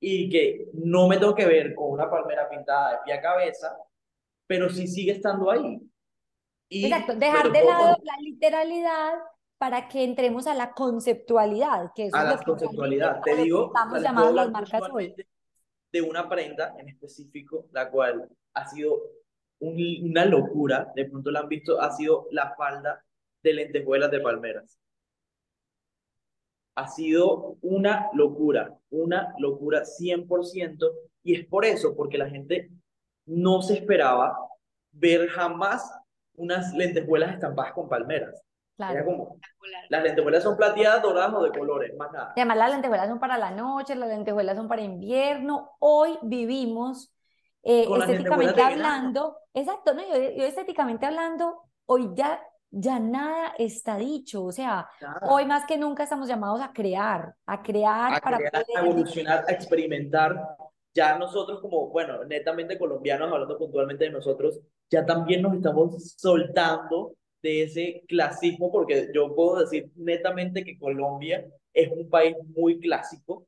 [0.00, 3.76] y que no me tengo que ver con una palmera pintada de pie a cabeza,
[4.46, 5.80] pero sí sigue estando ahí.
[6.68, 9.14] Y Exacto, dejar de lado la literalidad
[9.58, 13.20] para que entremos a la conceptualidad, que es a la conceptualidad.
[13.22, 15.14] Te digo, estamos llamados las marcas hoy.
[15.92, 19.02] De una prenda en específico, la cual ha sido
[19.62, 23.04] una locura, de pronto la han visto, ha sido la falda
[23.42, 24.78] de lentejuelas de palmeras
[26.74, 30.90] ha sido una locura, una locura 100%,
[31.22, 32.70] y es por eso, porque la gente
[33.26, 34.36] no se esperaba
[34.92, 35.90] ver jamás
[36.34, 38.42] unas lentejuelas estampadas con palmeras.
[38.76, 38.94] Claro.
[38.94, 39.38] Era como,
[39.90, 42.32] las lentejuelas son plateadas, doradas o de colores, más nada.
[42.34, 45.72] Además, las lentejuelas son para la noche, las lentejuelas son para invierno.
[45.78, 47.11] Hoy vivimos
[47.62, 50.02] eh, estéticamente hablando, exacto, ¿no?
[50.02, 52.40] yo estéticamente hablando, hoy ya
[52.72, 54.88] ya nada está dicho, o sea,
[55.28, 59.52] hoy más que nunca estamos llamados a crear, a crear para crear, a evolucionar, a
[59.52, 60.56] experimentar.
[60.94, 67.14] Ya nosotros como, bueno, netamente colombianos, hablando puntualmente de nosotros, ya también nos estamos soltando
[67.42, 71.44] de ese clasismo, porque yo puedo decir netamente que Colombia
[71.74, 73.46] es un país muy clásico,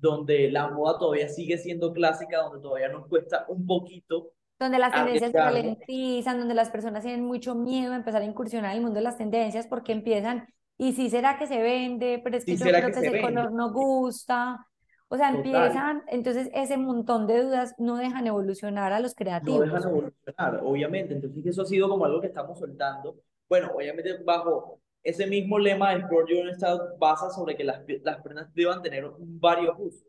[0.00, 4.92] donde la moda todavía sigue siendo clásica, donde todavía nos cuesta un poquito donde las
[4.92, 8.82] tendencias se ralentizan, donde las personas tienen mucho miedo a empezar a incursionar en el
[8.82, 12.56] mundo de las tendencias porque empiezan, y si será que se vende, pero es que
[12.56, 14.66] yo creo que, ese color no gusta.
[15.08, 19.66] O sea, empiezan, entonces ese montón de dudas no dejan evolucionar a los creativos.
[19.66, 21.14] No dejan evolucionar, obviamente.
[21.14, 23.16] Entonces eso ha sido como algo que estamos soltando.
[23.48, 28.20] Bueno, obviamente bajo ese mismo lema de Explore Your Style basa sobre que las, las
[28.22, 30.06] prendas deban tener varios usos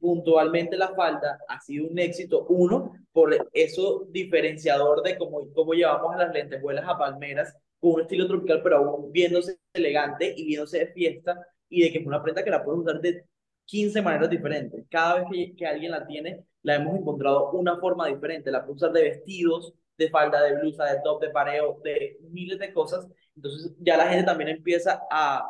[0.00, 6.14] puntualmente la falda ha sido un éxito, uno, por eso diferenciador de cómo, cómo llevamos
[6.14, 10.80] a las lentejuelas a palmeras con un estilo tropical, pero aún viéndose elegante y viéndose
[10.80, 13.24] de fiesta, y de que es una prenda que la puedes usar de
[13.64, 14.84] 15 maneras diferentes.
[14.90, 18.50] Cada vez que, que alguien la tiene, la hemos encontrado una forma diferente.
[18.50, 22.58] La puedes usar de vestidos, de falda, de blusa, de top, de pareo, de miles
[22.58, 23.06] de cosas.
[23.36, 25.48] Entonces ya la gente también empieza a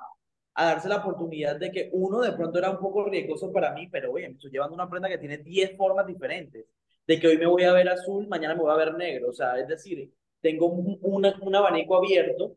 [0.55, 3.89] a darse la oportunidad de que uno de pronto era un poco riesgoso para mí,
[3.89, 6.67] pero oye, estoy llevando una prenda que tiene 10 formas diferentes,
[7.07, 9.33] de que hoy me voy a ver azul, mañana me voy a ver negro, o
[9.33, 12.57] sea, es decir, tengo un, un abanico abierto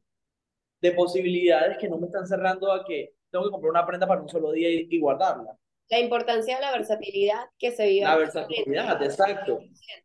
[0.81, 4.21] de posibilidades que no me están cerrando a que tengo que comprar una prenda para
[4.21, 5.57] un solo día y, guardarla.
[5.89, 8.05] La importancia de la versatilidad que se vive.
[8.05, 9.59] La versatilidad, exacto.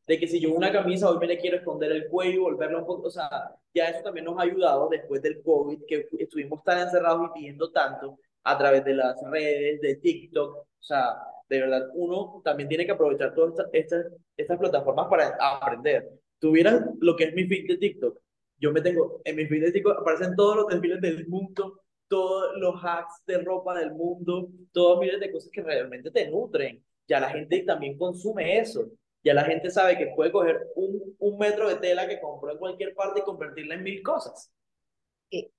[0.06, 2.86] De que si yo una camisa hoy me le quiero esconder el cuello, volverlo un
[2.86, 3.28] poco, o sea,
[3.72, 7.70] ya eso también nos ha ayudado después del COVID, que estuvimos tan encerrados y pidiendo
[7.70, 11.16] tanto a través de las redes, de TikTok, o sea,
[11.48, 16.08] de verdad, uno también tiene que aprovechar todas estas, estas, plataformas para aprender.
[16.38, 18.18] Tuvieras lo que es mi feed de TikTok,
[18.58, 21.79] yo me tengo, en mi feed de TikTok aparecen todos los desfiles del mundo,
[22.11, 26.85] todos los hacks de ropa del mundo, todos miles de cosas que realmente te nutren.
[27.07, 28.90] Ya la gente también consume eso.
[29.23, 32.59] Ya la gente sabe que puede coger un, un metro de tela que compró en
[32.59, 34.53] cualquier parte y convertirla en mil cosas.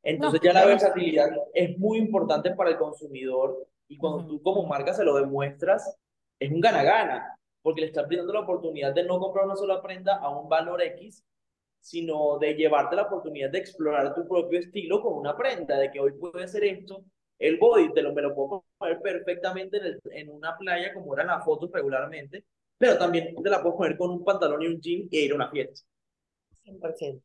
[0.04, 4.94] Entonces ya la versatilidad es muy importante para el consumidor y cuando tú como marca
[4.94, 5.98] se lo demuestras,
[6.40, 10.18] es un gana-gana, porque le estás brindando la oportunidad de no comprar una sola prenda
[10.18, 11.24] a un valor X,
[11.82, 16.00] sino de llevarte la oportunidad de explorar tu propio estilo con una prenda, de que
[16.00, 17.04] hoy puede ser esto,
[17.40, 21.28] el body te lo, me lo puedo poner perfectamente en, en una playa como eran
[21.28, 22.46] las fotos regularmente,
[22.78, 25.36] pero también te la puedo poner con un pantalón y un jean e ir a
[25.36, 25.82] una fiesta.
[26.64, 27.22] 100%.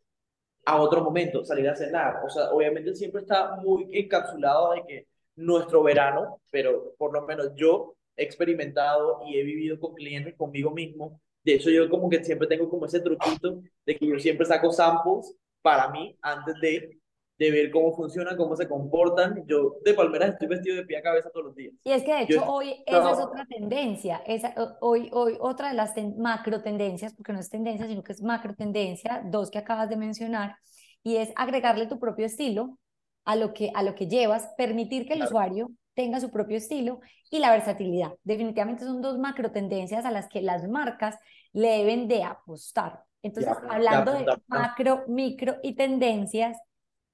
[0.66, 2.24] A otro momento, salir a cenar.
[2.24, 7.52] O sea, obviamente siempre está muy encapsulado de que nuestro verano, pero por lo menos
[7.54, 12.24] yo he experimentado y he vivido con clientes conmigo mismo de hecho, yo como que
[12.24, 15.32] siempre tengo como ese truquito de que yo siempre saco samples
[15.62, 16.98] para mí antes de,
[17.38, 19.44] de ver cómo funcionan, cómo se comportan.
[19.46, 21.72] Yo de palmeras estoy vestido de pie a cabeza todos los días.
[21.84, 25.74] Y es que de hecho hoy esa es otra tendencia, esa, hoy, hoy otra de
[25.74, 29.88] las macro tendencias, porque no es tendencia, sino que es macro tendencia, dos que acabas
[29.88, 30.56] de mencionar,
[31.04, 32.76] y es agregarle tu propio estilo
[33.24, 37.00] a lo que, a lo que llevas, permitir que el usuario tenga su propio estilo
[37.30, 38.12] y la versatilidad.
[38.22, 41.18] Definitivamente son dos macro tendencias a las que las marcas
[41.52, 43.02] le deben de apostar.
[43.22, 46.58] Entonces, hablando de macro, micro y tendencias,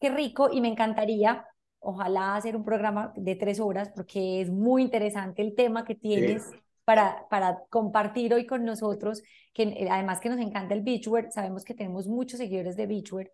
[0.00, 1.46] qué rico y me encantaría,
[1.78, 6.50] ojalá hacer un programa de tres horas porque es muy interesante el tema que tienes.
[6.84, 9.22] Para, para compartir hoy con nosotros,
[9.54, 13.30] que eh, además que nos encanta el beachwear, sabemos que tenemos muchos seguidores de beachwear.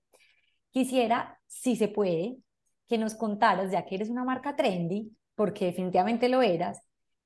[0.70, 2.36] Quisiera, si se puede,
[2.88, 6.82] que nos contaras, ya que eres una marca trendy, porque definitivamente lo eras,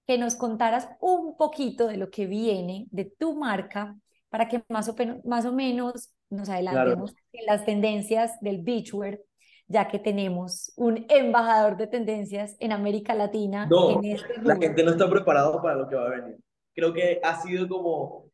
[0.06, 3.96] que nos contaras un poquito de lo que viene de tu marca
[4.28, 4.94] para que más o,
[5.24, 9.18] más o menos nos adelantemos en las tendencias del beachwear,
[9.66, 13.64] ya que tenemos un embajador de tendencias en América Latina.
[13.64, 16.36] No, en este la gente no está preparada para lo que va a venir.
[16.74, 18.26] Creo que ha sido como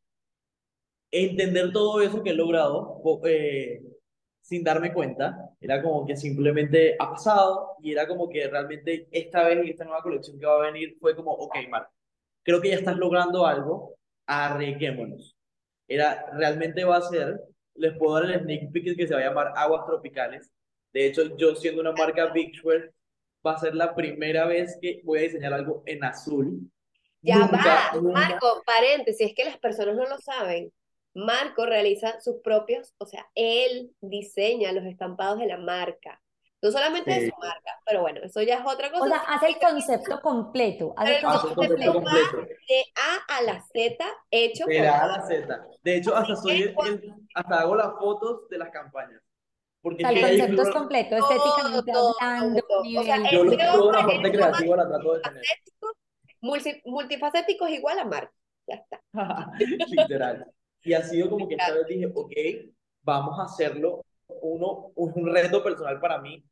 [1.13, 3.81] entender todo eso que he logrado, eh,
[4.43, 5.48] sin darme cuenta.
[5.61, 9.85] Era como que simplemente ha pasado y era como que realmente esta vez en esta
[9.85, 11.89] nueva colección que va a venir fue como, ok, Mark,
[12.45, 15.37] creo que ya estás logrando algo, arriesguémonos.
[15.89, 17.41] Era, realmente va a ser,
[17.75, 20.51] les puedo dar el sneak peek que se va a llamar Aguas Tropicales.
[20.93, 22.93] De hecho, yo siendo una marca Beachwear,
[23.47, 26.71] va a ser la primera vez que voy a diseñar algo en azul.
[27.21, 30.73] Ya va, Marco, paréntesis, es que las personas no lo saben.
[31.19, 36.23] Marco realiza sus propios, o sea, él diseña los estampados de la marca.
[36.63, 39.05] No solamente de su marca, pero bueno, eso ya es otra cosa.
[39.05, 40.93] O sea, hace el concepto completo.
[40.97, 42.41] Hace el concepto, completo.
[42.41, 45.67] De A a la Z, hecho De A a la Z.
[45.83, 46.75] De hecho, hasta, soy
[47.35, 49.21] hasta hago las fotos de las campañas.
[49.81, 52.65] Porque el concepto es completo, estéticamente hablando.
[52.71, 55.43] O sea, yo toda la parte creativa la trato de tener.
[56.85, 58.33] Multifacético es igual a marca.
[58.67, 59.01] Ya está.
[59.59, 60.53] Literal.
[60.89, 62.33] Y ha sido como que esta vez dije, ok,
[63.03, 64.07] vamos a hacerlo.
[64.41, 66.43] Uno, un reto personal para mí.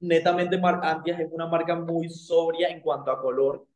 [0.00, 3.66] Netamente Mar Antias es una marca muy sobria en cuanto a color,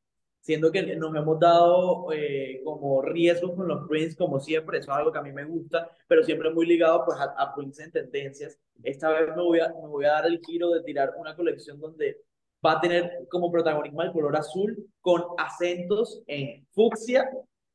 [0.41, 4.97] siendo que nos hemos dado eh, como riesgos con los prints, como siempre, eso es
[4.97, 7.93] algo que a mí me gusta, pero siempre muy ligado pues a, a prints en
[7.93, 8.59] tendencias.
[8.83, 11.79] Esta vez me voy, a, me voy a dar el giro de tirar una colección
[11.79, 12.23] donde
[12.65, 17.31] va a tener como protagonismo el color azul con acentos en fucsia,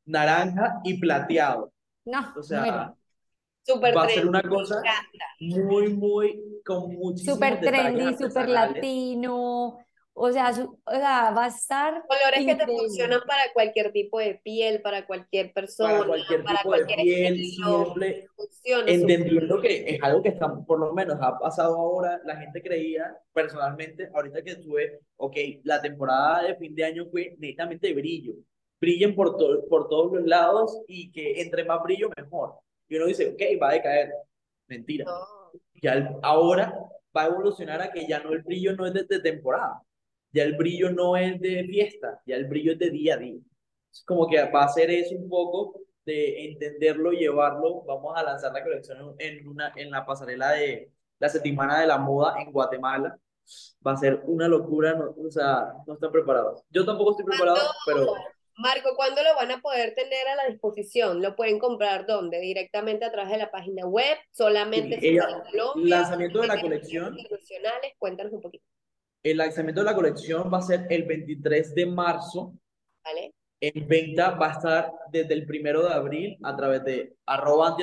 [0.05, 1.71] naranja y plateado.
[2.05, 2.95] No, o sea,
[3.73, 4.81] va a ser una cosa
[5.39, 9.79] muy, muy, con muchísimos Super trendy, super latino.
[10.17, 12.03] O sea, o sea, va a estar.
[12.07, 16.57] Colores que te funcionan para cualquier tipo de piel, para cualquier persona, para cualquier, para
[16.59, 18.27] tipo cualquier de piel, siempre.
[18.87, 23.13] entendiendo que es algo que está, por lo menos ha pasado ahora, la gente creía,
[23.33, 28.35] personalmente, ahorita que estuve, ok, la temporada de fin de año fue netamente de brillo
[28.85, 29.35] brillen por,
[29.67, 32.53] por todos los lados y que entre más brillo, mejor.
[32.87, 34.13] Y uno dice, ok, va a decaer.
[34.67, 35.05] Mentira.
[35.81, 36.73] Ya ahora
[37.15, 39.81] va a evolucionar a que ya no el brillo no es de, temporada.
[40.31, 43.39] ya el brillo no es de fiesta, ya el brillo es de día a día.
[43.91, 47.83] Es como que va a ser eso un poco de entenderlo, llevarlo.
[47.83, 51.97] Vamos a lanzar la colección en, una, en la pasarela de la Semana de la
[51.97, 53.17] Moda en Guatemala.
[53.85, 56.63] Va a ser una locura, no, o sea, no están preparados.
[56.69, 58.13] Yo tampoco estoy preparado, pero...
[58.57, 61.21] Marco, ¿cuándo lo van a poder tener a la disposición?
[61.21, 62.39] ¿Lo pueden comprar dónde?
[62.39, 64.17] ¿Directamente a través de la página web?
[64.31, 67.17] ¿Solamente sí, el lanzamiento de la colección.
[67.99, 68.65] Cuéntanos un poquito.
[69.23, 72.53] El lanzamiento de la colección va a ser el 23 de marzo.
[73.03, 73.33] ¿Vale?
[73.59, 77.75] En venta va a estar desde el primero de abril a través de arroba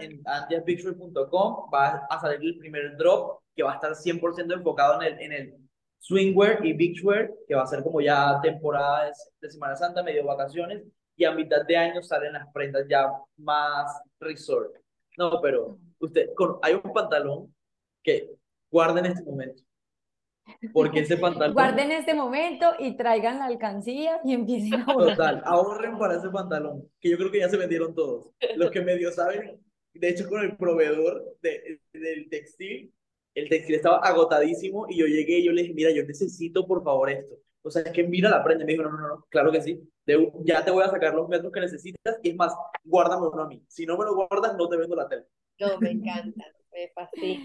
[0.00, 1.70] en antiaspicture.com.
[1.72, 5.32] Va a salir el primer drop que va a estar 100% enfocado en el, en
[5.32, 5.69] el
[6.00, 10.82] swingwear y beachwear, que va a ser como ya temporada de, Semana Santa, medio vacaciones,
[11.14, 14.74] y a mitad de año salen las prendas ya más resort.
[15.18, 17.54] No, pero usted, con, hay un pantalón
[18.02, 18.30] que
[18.70, 19.62] guarden en este momento.
[20.72, 21.52] Porque ese pantalón.
[21.52, 26.88] Guarden este momento y traigan la alcancía y empiecen a Total, ahorren para ese pantalón,
[26.98, 28.30] que yo creo que ya se vendieron todos.
[28.56, 29.60] Los que medio saben,
[29.92, 32.92] de hecho, con el proveedor de, del textil,
[33.34, 36.82] el textil estaba agotadísimo y yo llegué y yo le dije, mira, yo necesito por
[36.82, 37.36] favor esto.
[37.62, 38.64] O sea, es que mira la prenda.
[38.64, 39.80] Y me dijo, no, no, no, claro que sí.
[40.44, 43.48] ya te voy a sacar los metros que necesitas y es más, guárdame uno a
[43.48, 43.62] mí.
[43.68, 45.24] Si no me lo guardas, no te vendo la tela.
[45.58, 47.44] No, me encanta, me fascina.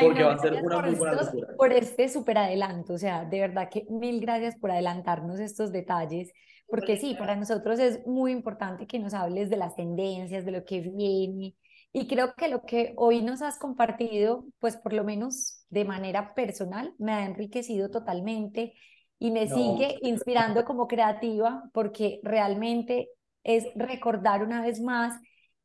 [0.00, 1.48] Porque va a ser una muy buena locura.
[1.56, 6.32] Por este súper adelanto, o sea, de verdad que mil gracias por adelantarnos estos detalles,
[6.66, 10.64] porque sí, para nosotros es muy importante que nos hables de las tendencias, de lo
[10.64, 11.54] que viene,
[11.98, 16.34] y creo que lo que hoy nos has compartido, pues por lo menos de manera
[16.34, 18.74] personal, me ha enriquecido totalmente
[19.18, 23.08] y me sigue inspirando como creativa porque realmente
[23.44, 25.18] es recordar una vez más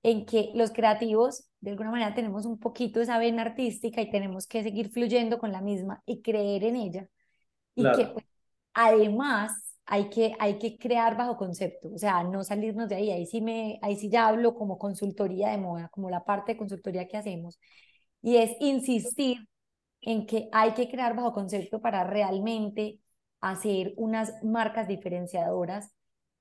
[0.03, 4.47] en que los creativos de alguna manera tenemos un poquito esa vena artística y tenemos
[4.47, 7.09] que seguir fluyendo con la misma y creer en ella.
[7.75, 8.25] Y que pues,
[8.73, 13.25] además hay que, hay que crear bajo concepto, o sea, no salirnos de ahí, ahí
[13.25, 17.07] sí, me, ahí sí ya hablo como consultoría de moda, como la parte de consultoría
[17.07, 17.59] que hacemos,
[18.21, 19.47] y es insistir
[20.01, 22.99] en que hay que crear bajo concepto para realmente
[23.41, 25.91] hacer unas marcas diferenciadoras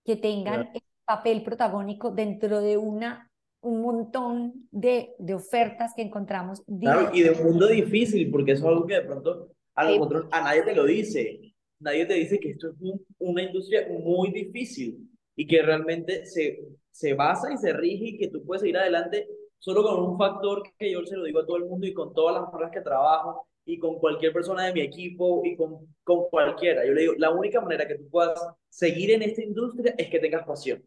[0.05, 3.31] que tengan el papel protagónico dentro de una
[3.63, 6.63] un montón de, de ofertas que encontramos.
[6.81, 10.43] Claro, y de un mundo difícil, porque eso es algo que de pronto a, a
[10.43, 11.50] nadie te lo dice
[11.81, 12.75] nadie te dice que esto es
[13.19, 18.29] una industria muy difícil y que realmente se, se basa y se rige y que
[18.29, 21.57] tú puedes ir adelante solo con un factor que yo se lo digo a todo
[21.57, 24.81] el mundo y con todas las personas que trabajo y con cualquier persona de mi
[24.81, 26.85] equipo y con, con cualquiera.
[26.85, 30.19] Yo le digo, la única manera que tú puedas seguir en esta industria es que
[30.19, 30.83] tengas pasión,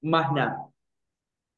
[0.00, 0.73] más nada.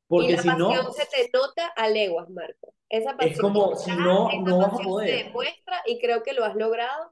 [0.09, 0.93] Porque y la si pasión no...
[0.93, 2.75] se te nota a leguas, Marco.
[2.89, 5.09] Esa pasión es como si no, no vas a poder.
[5.09, 7.09] Se demuestra y creo que lo has logrado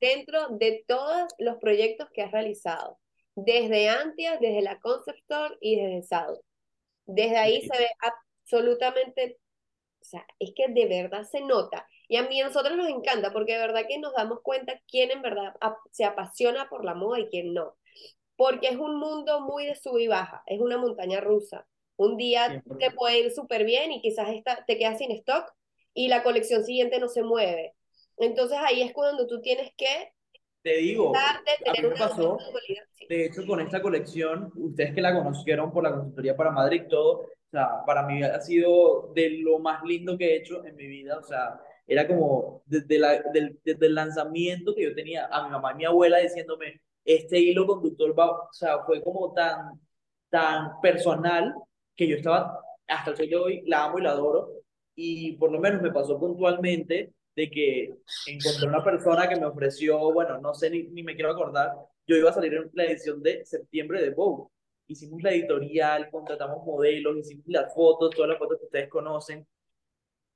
[0.00, 2.98] dentro de todos los proyectos que has realizado.
[3.34, 6.42] Desde Antia, desde la Concept Store y desde Sado.
[7.04, 9.38] Desde ahí se ve absolutamente,
[10.00, 11.86] o sea, es que de verdad se nota.
[12.08, 15.10] Y a mí a nosotros nos encanta porque de verdad que nos damos cuenta quién
[15.10, 15.54] en verdad
[15.90, 17.76] se apasiona por la moda y quién no.
[18.36, 21.66] Porque es un mundo muy de sub y baja, es una montaña rusa
[21.98, 25.52] un día te puede ir súper bien y quizás esta, te quedas sin stock
[25.92, 27.74] y la colección siguiente no se mueve.
[28.16, 30.12] Entonces ahí es cuando tú tienes que...
[30.62, 32.38] Te digo, a mí me pasó,
[33.08, 37.20] de hecho con esta colección, ustedes que la conocieron por la consultoría para Madrid, todo,
[37.20, 40.86] o sea, para mí ha sido de lo más lindo que he hecho en mi
[40.86, 45.44] vida, o sea, era como desde, la, del, desde el lanzamiento que yo tenía a
[45.44, 49.80] mi mamá y mi abuela diciéndome, este hilo conductor va, o sea, fue como tan,
[50.28, 51.54] tan personal
[51.98, 54.52] que yo estaba, hasta el día de hoy, la amo y la adoro,
[54.94, 57.94] y por lo menos me pasó puntualmente de que
[58.26, 61.72] encontré una persona que me ofreció, bueno, no sé ni, ni me quiero acordar,
[62.06, 64.48] yo iba a salir en la edición de septiembre de Vogue.
[64.86, 69.46] Hicimos la editorial, contratamos modelos, hicimos las fotos, todas las fotos que ustedes conocen,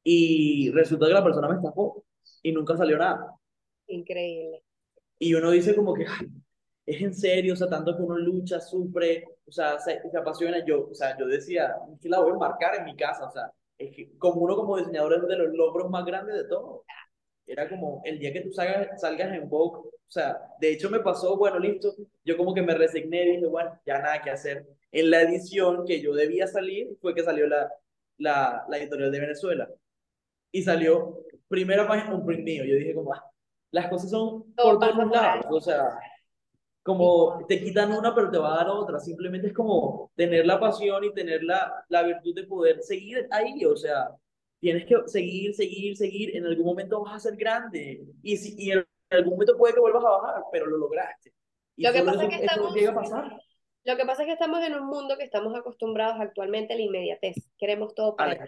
[0.05, 2.05] y resulta que la persona me estafó
[2.43, 3.37] y nunca salió nada.
[3.87, 4.65] Increíble.
[5.19, 6.07] Y uno dice como que,
[6.87, 10.65] es en serio, o sea, tanto que uno lucha, sufre, o sea, se, apasiona.
[10.65, 13.31] Yo, o sea, yo decía, es que la voy a marcar en mi casa, o
[13.31, 16.85] sea, es que como uno como diseñador es de los logros más grandes de todo.
[17.47, 21.01] Era como el día que tú salgas, salgas en Vogue, o sea, de hecho me
[21.01, 24.67] pasó, bueno, listo, yo como que me resigné y dije, bueno, ya nada que hacer.
[24.93, 27.71] En la edición que yo debía salir fue que salió la,
[28.19, 29.69] la, la editorial de Venezuela.
[30.53, 32.65] Y salió primera página, un print mío.
[32.65, 33.25] Yo dije como, ah,
[33.73, 35.99] las cosas son por todos lados, o sea,
[36.83, 40.59] como te quitan una pero te va a dar otra, simplemente es como tener la
[40.59, 44.11] pasión y tener la, la virtud de poder seguir ahí, o sea,
[44.59, 48.71] tienes que seguir, seguir, seguir, en algún momento vas a ser grande y, si, y
[48.73, 51.33] el algún momento puede que vuelvas a bajar, pero lo lograste.
[51.77, 52.75] Y lo que pasa es que estamos...
[52.75, 53.41] Llega a pasar.
[53.85, 56.83] Lo que pasa es que estamos en un mundo que estamos acostumbrados actualmente a la
[56.83, 57.35] inmediatez.
[57.59, 58.39] Queremos todo para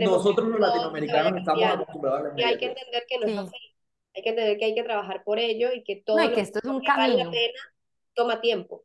[0.00, 2.50] Nosotros los latinoamericanos estamos acostumbrados a la inmediatez.
[2.50, 3.69] Y hay que entender que no es así.
[4.14, 6.58] Hay que entender que hay que trabajar por ello y que todo no, que esto
[6.58, 7.16] es un camino.
[7.16, 7.60] Vale la pena
[8.14, 8.84] toma tiempo.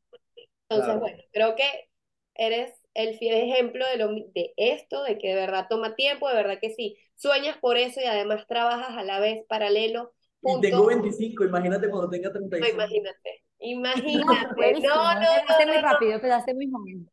[0.70, 1.90] Entonces, bueno, creo que
[2.36, 6.36] eres el fiel ejemplo de, lo, de esto, de que de verdad toma tiempo, de
[6.36, 6.98] verdad que sí.
[7.16, 10.14] Sueñas por eso y además trabajas a la vez paralelo.
[10.42, 12.66] Y tengo 25, imagínate cuando tenga 35.
[12.66, 13.44] No, imagínate.
[13.60, 14.80] Imagínate.
[14.82, 15.68] No, no, no.
[15.68, 17.10] muy rápido, pedaste muy joven.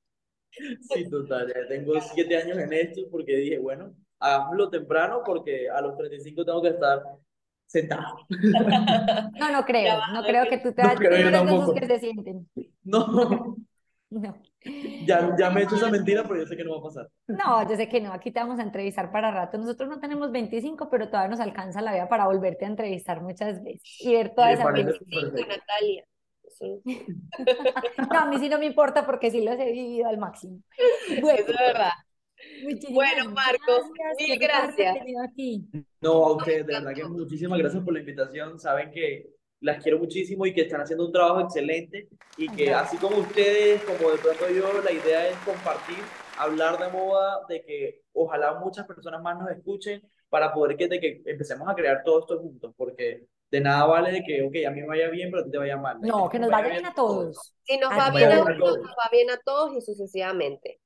[0.83, 1.49] Sí, total.
[1.49, 6.45] Ya tengo 7 años en esto porque dije, bueno, hagámoslo temprano porque a los 35
[6.45, 7.03] tengo que estar
[7.73, 8.19] sentado.
[9.41, 9.99] No, no creo.
[10.13, 11.01] No creo que tú te vayas.
[11.33, 12.49] No, no esos que se sienten.
[12.85, 13.57] No.
[14.11, 14.35] No.
[15.07, 17.09] Ya, ya me he hecho esa mentira, pero yo sé que no va a pasar.
[17.29, 18.13] No, yo sé que no.
[18.13, 19.57] Aquí te vamos a entrevistar para rato.
[19.57, 23.65] Nosotros no tenemos 25, pero todavía nos alcanza la vida para volverte a entrevistar muchas
[23.65, 25.09] veces y ver toda esa 25,
[25.49, 26.05] Natalia.
[28.13, 30.59] no, a mí sí no me importa porque sí los he vivido al máximo.
[31.23, 31.93] Bueno, Eso es verdad.
[32.91, 34.97] Bueno, Marcos, mil gracias.
[36.01, 38.59] No, a ustedes, de verdad que muchísimas gracias por la invitación.
[38.59, 39.31] Saben que
[39.61, 43.83] las quiero muchísimo y que están haciendo un trabajo excelente y que así como ustedes,
[43.85, 45.99] como de pronto yo, la idea es compartir,
[46.37, 51.01] hablar de moda, de que ojalá muchas personas más nos escuchen para poder que, de
[51.01, 54.71] que empecemos a crear todo esto juntos, porque de nada vale de que, ok, a
[54.71, 56.01] mí me vaya bien, pero a ti te vaya mal.
[56.01, 57.55] No, que, nos vaya bien a todos.
[57.63, 60.81] Si nos va bien a todos, nos va bien a todos y sucesivamente.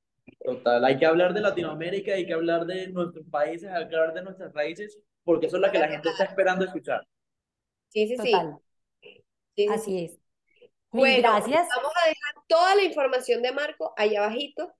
[0.47, 4.13] Total, hay que hablar de Latinoamérica, hay que hablar de nuestros países, hay que hablar
[4.13, 7.05] de nuestras raíces, porque eso es lo que la gente está esperando escuchar.
[7.89, 9.67] Sí, sí, sí.
[9.69, 10.17] Así es.
[10.89, 11.67] Bueno, gracias.
[11.75, 14.73] Vamos a dejar toda la información de Marco allá abajito.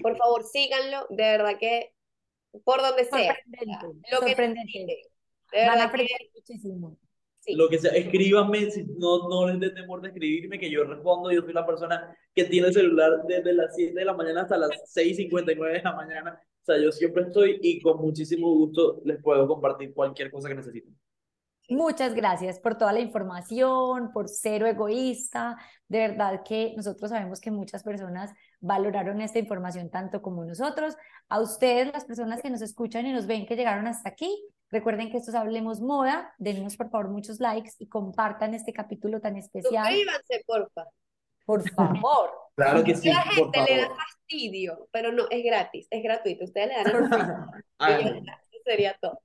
[0.00, 1.92] por favor, síganlo, de verdad que
[2.62, 3.36] por donde sea.
[4.12, 4.70] Lo sorprendente.
[5.50, 6.96] Que, de Van a aprender muchísimo.
[7.48, 11.30] Lo que sea, escríbanme, si no, no les dé temor de escribirme, que yo respondo.
[11.30, 14.56] Yo soy la persona que tiene el celular desde las 7 de la mañana hasta
[14.56, 16.40] las 6:59 de la mañana.
[16.62, 20.54] O sea, yo siempre estoy y con muchísimo gusto les puedo compartir cualquier cosa que
[20.54, 20.96] necesiten.
[21.70, 25.56] Muchas gracias por toda la información, por cero egoísta.
[25.88, 30.94] De verdad que nosotros sabemos que muchas personas valoraron esta información tanto como nosotros.
[31.30, 35.10] A ustedes, las personas que nos escuchan y nos ven que llegaron hasta aquí, Recuerden
[35.10, 36.34] que esto es Hablemos Moda.
[36.38, 39.86] Denos por favor muchos likes y compartan este capítulo tan especial.
[39.86, 40.84] Suscríbanse, porfa.
[41.44, 42.30] Por favor.
[42.56, 43.08] Claro que sí.
[43.08, 46.44] La gente le da fastidio, pero no, es gratis, es gratuito.
[46.44, 49.20] Ustedes le dan ah, Eso sería todo.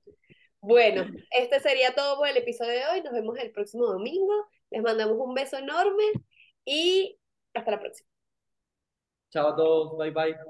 [0.60, 3.02] Bueno, este sería todo por el episodio de hoy.
[3.02, 4.34] Nos vemos el próximo domingo.
[4.70, 6.04] Les mandamos un beso enorme
[6.64, 7.18] y
[7.54, 8.08] hasta la próxima.
[9.30, 9.96] Chao a todos.
[9.96, 10.40] Bye bye.